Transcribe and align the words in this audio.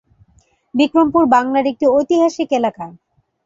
বিক্রমপুর 0.73 1.23
বাংলার 1.33 1.65
একটি 1.71 1.85
ঐতিহাসিক 1.89 2.49
এলাকা। 2.59 2.85